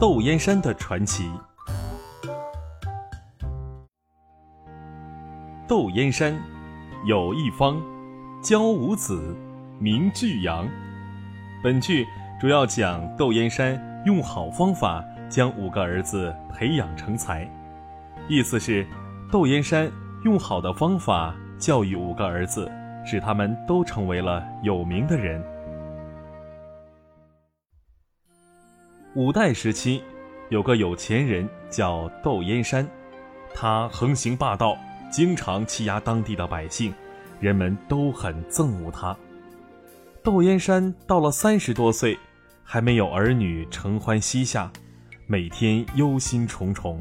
[0.00, 1.30] 窦燕山的传奇。
[5.68, 6.36] 窦燕山，
[7.06, 7.80] 有一方，
[8.42, 9.36] 教五子，
[9.78, 10.68] 名俱扬。
[11.62, 12.04] 本剧
[12.40, 17.48] 主要讲窦燕山用好方法将五个儿子培养成才，
[18.28, 18.84] 意思是
[19.30, 19.88] 窦燕山
[20.24, 22.68] 用好的方法教育五个儿子，
[23.06, 25.40] 使他们都成为了有名的人。
[29.16, 30.02] 五代时期，
[30.48, 32.84] 有个有钱人叫窦燕山，
[33.54, 34.76] 他横行霸道。
[35.08, 36.92] 经常欺压当地的百姓，
[37.38, 39.16] 人们都很憎恶他。
[40.24, 42.18] 窦燕山到了三十多岁，
[42.64, 44.72] 还没有儿女承欢膝下，
[45.28, 46.98] 每天忧心忡忡。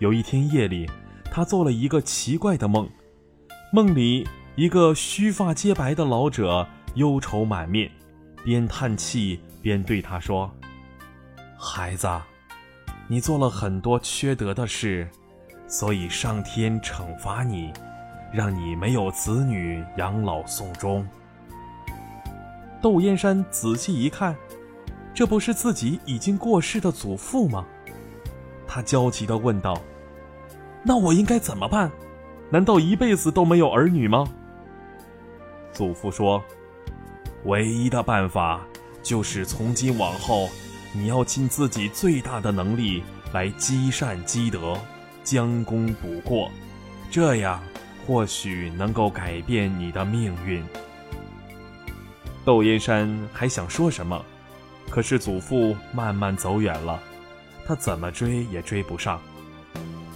[0.00, 0.90] 有一天夜里，
[1.30, 2.90] 他做了一个奇怪的梦，
[3.72, 7.88] 梦里一个须发皆白的老者忧愁满面，
[8.44, 10.52] 边叹气边对他说
[11.64, 12.06] ：“孩子，
[13.08, 15.08] 你做了很多缺德的事。”
[15.66, 17.72] 所以上天惩罚你，
[18.30, 21.04] 让你没有子女养老送终。
[22.82, 24.36] 窦燕山仔细一看，
[25.14, 27.64] 这不是自己已经过世的祖父吗？
[28.66, 29.80] 他焦急地问道
[30.84, 31.90] ：“那我应该怎么办？
[32.50, 34.28] 难道一辈子都没有儿女吗？”
[35.72, 36.44] 祖父说
[37.46, 38.60] ：“唯一的办法
[39.02, 40.50] 就是从今往后，
[40.94, 44.78] 你要尽自己最大的能力来积善积德。”
[45.24, 46.50] 将功补过，
[47.10, 47.62] 这样
[48.06, 50.62] 或许能够改变你的命运。
[52.44, 54.22] 窦燕山还想说什么，
[54.90, 57.00] 可是祖父慢慢走远了，
[57.66, 59.18] 他怎么追也追不上。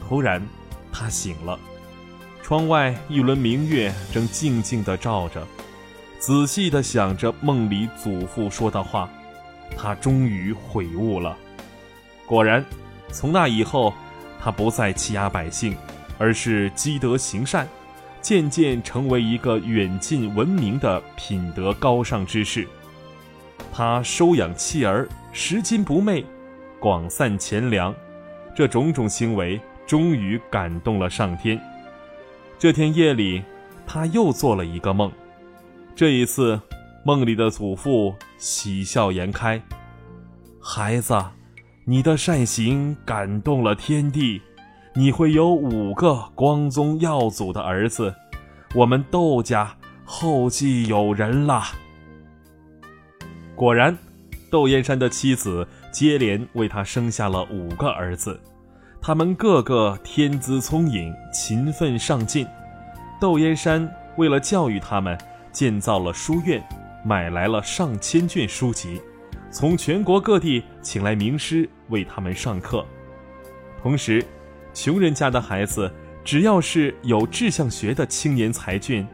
[0.06, 0.46] 突然，
[0.92, 1.58] 他醒了，
[2.42, 5.46] 窗外一轮明月正静静地照着，
[6.18, 9.08] 仔细地想着梦里祖父说的话，
[9.76, 11.36] 他终于悔悟了。
[12.26, 12.64] 果然，
[13.10, 13.92] 从那以后。
[14.40, 15.76] 他不再欺压百姓，
[16.16, 17.68] 而是积德行善，
[18.22, 22.64] 渐渐成为一个远近闻名的品德高尚之士。
[23.72, 26.24] 他收养妻儿，拾金不昧，
[26.78, 27.92] 广散钱粮，
[28.54, 31.60] 这种种行为终于感动了上天。
[32.56, 33.42] 这天夜里，
[33.84, 35.10] 他又做了一个梦，
[35.96, 36.58] 这一次，
[37.08, 39.62] 梦里的祖父喜笑颜开
[40.60, 41.18] ：“孩子。”
[41.86, 44.42] 你的善行感动了天地，
[44.94, 48.14] 你会有五个光宗耀祖的儿子，
[48.74, 49.74] 我们窦家
[50.04, 51.68] 后继有人啦。
[53.56, 53.96] 果然，
[54.50, 58.38] 窦燕山的妻子接连为他生下了五个儿子，
[59.00, 62.46] 他们个个天资聪颖、勤奋上进。
[63.18, 65.16] 窦燕山为了教育他们，
[65.50, 66.62] 建造了书院，
[67.04, 69.00] 买来了上千卷书籍。
[69.50, 72.84] 从全国各地请来名师为他们上课，
[73.82, 74.22] 同时，
[74.74, 75.90] 穷人家的孩子
[76.22, 79.06] 只要是有志向学的青年才俊，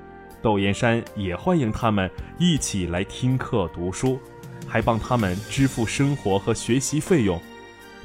[0.42, 4.18] 窦燕山也欢迎他们一起来听课读书，
[4.66, 7.40] 还帮他们支付生活和学习费用。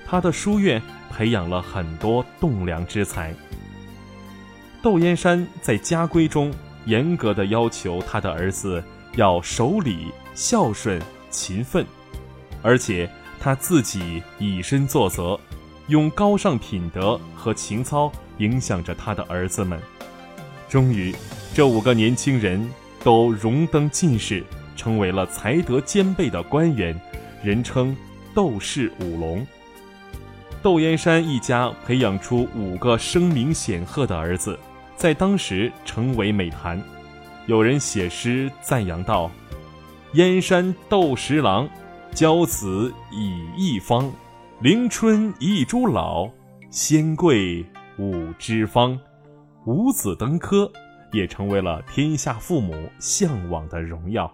[0.06, 0.79] 他的书院
[1.09, 3.34] 培养了很多栋梁之才。
[4.84, 6.53] 窦燕山在家规中
[6.85, 8.84] 严格的要求他的儿子
[9.19, 10.97] 要守礼、孝顺、
[11.30, 11.85] 勤奋。
[12.62, 15.38] 而且他自己以身作则，
[15.88, 19.78] 用高尚品德和情操影响着他的儿子们。
[20.69, 21.13] 终于，
[21.53, 22.69] 这五个年轻人
[23.03, 24.41] 都荣登进士，
[24.78, 27.00] 成为了才德兼备的官员，
[27.44, 27.96] 人称
[28.34, 29.46] “窦氏五龙”。
[30.63, 34.57] 窦燕山一家培养出五个声名显赫的儿子，
[34.96, 36.81] 在当时成为美谈。
[37.50, 39.32] 有人写诗赞扬道
[40.14, 41.68] ：“燕山斗十郎。”
[42.14, 44.12] 教子以一方，
[44.62, 46.30] 凌春一株老，
[46.70, 47.66] 先贵
[47.98, 49.00] 五枝芳，
[49.66, 50.72] 五子登科，
[51.12, 54.31] 也成为了天下父母向往的荣耀。